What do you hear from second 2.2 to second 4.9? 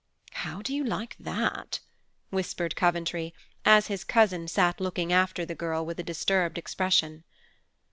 whispered Coventry, as his cousin sat